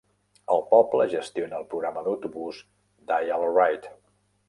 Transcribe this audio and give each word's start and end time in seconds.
El 0.55 0.63
poble 0.71 1.05
gestiona 1.11 1.61
el 1.63 1.69
programa 1.75 2.05
d'autobús 2.09 2.65
"Dial-A-Ride". 3.15 3.99